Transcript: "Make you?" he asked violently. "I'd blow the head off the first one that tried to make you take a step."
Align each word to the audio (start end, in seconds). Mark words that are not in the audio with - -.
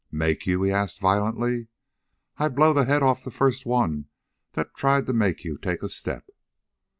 "Make 0.11 0.47
you?" 0.47 0.63
he 0.63 0.71
asked 0.71 0.99
violently. 0.99 1.67
"I'd 2.37 2.55
blow 2.55 2.73
the 2.73 2.85
head 2.85 3.03
off 3.03 3.23
the 3.23 3.29
first 3.29 3.67
one 3.67 4.07
that 4.53 4.73
tried 4.73 5.05
to 5.05 5.13
make 5.13 5.43
you 5.43 5.59
take 5.59 5.83
a 5.83 5.89
step." 5.89 6.25